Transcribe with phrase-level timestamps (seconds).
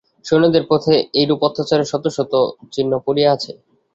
[0.25, 2.33] সৈন্যদের পথে এইরূপ অত্যাচারের শত শত
[2.73, 3.51] চিহ্ন পড়িয়া আছে।